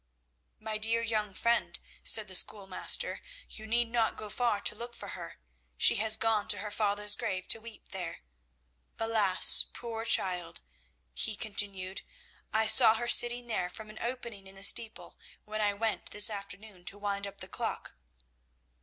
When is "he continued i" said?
11.13-12.65